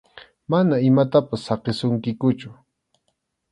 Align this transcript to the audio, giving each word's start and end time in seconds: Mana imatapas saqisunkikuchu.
Mana 0.51 0.75
imatapas 0.89 1.41
saqisunkikuchu. 1.47 2.49